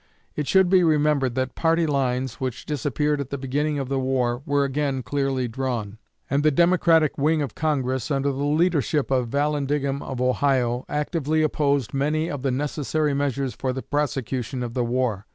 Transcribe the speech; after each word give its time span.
It 0.35 0.47
should 0.47 0.67
be 0.67 0.83
remembered 0.83 1.35
that 1.35 1.53
party 1.53 1.85
lines, 1.85 2.39
which 2.41 2.65
disappeared 2.65 3.21
at 3.21 3.29
the 3.29 3.37
beginning 3.37 3.77
of 3.77 3.87
the 3.87 3.99
war, 3.99 4.41
were 4.47 4.63
again 4.63 5.03
clearly 5.03 5.47
drawn; 5.47 5.99
and 6.27 6.41
the 6.41 6.49
Democratic 6.49 7.19
wing 7.19 7.43
of 7.43 7.53
Congress, 7.53 8.09
under 8.09 8.31
the 8.31 8.43
leadership 8.43 9.11
of 9.11 9.29
Vallandigham 9.29 10.01
of 10.01 10.19
Ohio, 10.19 10.85
actively 10.89 11.43
opposed 11.43 11.93
many 11.93 12.31
of 12.31 12.41
the 12.41 12.49
necessary 12.49 13.13
measures 13.13 13.53
for 13.53 13.73
the 13.73 13.83
prosecution 13.83 14.63
of 14.63 14.73
the 14.73 14.83
war. 14.83 15.27